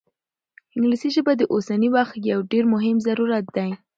[0.75, 3.69] انګلیسي ژبه د اوسني وخت یو ډېر مهم ضرورت دی.